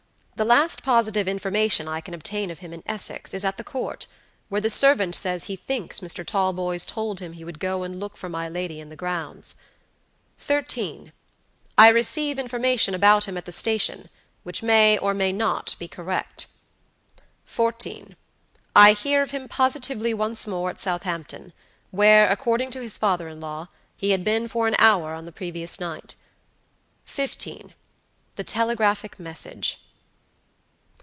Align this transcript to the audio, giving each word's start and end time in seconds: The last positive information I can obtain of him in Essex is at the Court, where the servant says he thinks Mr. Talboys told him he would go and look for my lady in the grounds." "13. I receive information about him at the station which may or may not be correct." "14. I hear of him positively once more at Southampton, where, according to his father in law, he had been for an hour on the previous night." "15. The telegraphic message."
The 0.37 0.45
last 0.45 0.81
positive 0.81 1.27
information 1.27 1.87
I 1.87 2.01
can 2.01 2.15
obtain 2.15 2.49
of 2.49 2.57
him 2.65 2.73
in 2.73 2.81
Essex 2.87 3.31
is 3.31 3.45
at 3.45 3.57
the 3.57 3.63
Court, 3.63 4.07
where 4.49 4.59
the 4.59 4.71
servant 4.71 5.13
says 5.13 5.43
he 5.43 5.55
thinks 5.55 5.99
Mr. 5.99 6.25
Talboys 6.25 6.83
told 6.83 7.19
him 7.19 7.33
he 7.33 7.43
would 7.43 7.59
go 7.59 7.83
and 7.83 7.99
look 7.99 8.17
for 8.17 8.27
my 8.27 8.49
lady 8.49 8.79
in 8.79 8.89
the 8.89 8.95
grounds." 8.95 9.55
"13. 10.39 11.13
I 11.77 11.89
receive 11.89 12.39
information 12.39 12.95
about 12.95 13.25
him 13.25 13.37
at 13.37 13.45
the 13.45 13.51
station 13.51 14.09
which 14.41 14.63
may 14.63 14.97
or 14.97 15.13
may 15.13 15.31
not 15.31 15.75
be 15.77 15.87
correct." 15.87 16.47
"14. 17.45 18.15
I 18.75 18.93
hear 18.93 19.21
of 19.21 19.29
him 19.29 19.47
positively 19.47 20.11
once 20.11 20.47
more 20.47 20.71
at 20.71 20.81
Southampton, 20.81 21.53
where, 21.91 22.27
according 22.27 22.71
to 22.71 22.81
his 22.81 22.97
father 22.97 23.27
in 23.27 23.39
law, 23.41 23.67
he 23.95 24.09
had 24.09 24.23
been 24.23 24.47
for 24.47 24.67
an 24.67 24.75
hour 24.79 25.13
on 25.13 25.25
the 25.25 25.31
previous 25.31 25.79
night." 25.79 26.15
"15. 27.05 27.75
The 28.37 28.43
telegraphic 28.43 29.19
message." 29.19 29.77